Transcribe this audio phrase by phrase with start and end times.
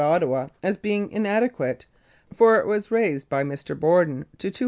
[0.01, 1.85] 1914 Ottawa as being inadequate,
[2.35, 3.79] for it was raised by Mr.
[3.79, 4.59] Borden to $250,000.